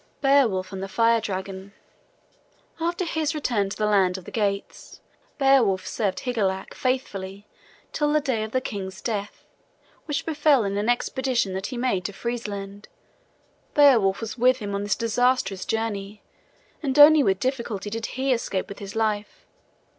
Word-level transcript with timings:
BEOWULF 0.21 0.73
AND 0.73 0.81
THE 0.81 0.87
FIRE 0.87 1.21
DRAGON 1.21 1.73
After 2.79 3.05
his 3.05 3.35
return 3.35 3.69
to 3.69 3.77
the 3.77 3.85
land 3.85 4.17
of 4.17 4.25
the 4.25 4.31
Geats, 4.31 4.99
Beowulf 5.37 5.85
served 5.85 6.21
Higelac 6.21 6.73
faithfully 6.73 7.45
till 7.93 8.11
the 8.11 8.19
day 8.19 8.41
of 8.41 8.49
the 8.49 8.61
king's 8.61 8.99
death, 8.99 9.45
which 10.05 10.25
befell 10.25 10.63
in 10.63 10.75
an 10.75 10.89
expedition 10.89 11.53
that 11.53 11.67
he 11.67 11.77
made 11.77 12.03
to 12.05 12.13
Friesland. 12.13 12.87
Beowulf 13.75 14.21
was 14.21 14.39
with 14.39 14.57
him 14.57 14.73
on 14.73 14.81
that 14.85 14.97
disastrous 14.97 15.65
journey, 15.65 16.23
and 16.81 16.97
only 16.97 17.21
with 17.21 17.39
difficulty 17.39 17.91
did 17.91 18.07
he 18.07 18.33
escape 18.33 18.69
with 18.69 18.79
his 18.79 18.95
life. 18.95 19.45